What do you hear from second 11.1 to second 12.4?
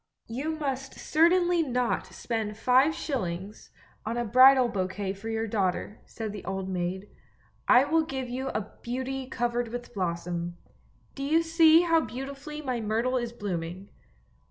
Do you see how beauti